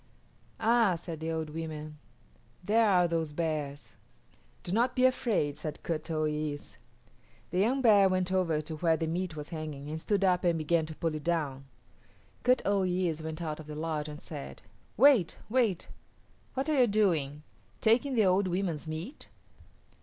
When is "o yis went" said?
12.65-13.43